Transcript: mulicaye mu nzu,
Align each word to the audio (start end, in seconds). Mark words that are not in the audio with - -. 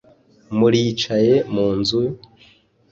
mulicaye 0.57 1.35
mu 1.53 1.67
nzu, 1.79 1.99